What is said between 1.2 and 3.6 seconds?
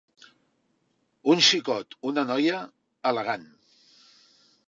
Un xicot, una noia, elegant.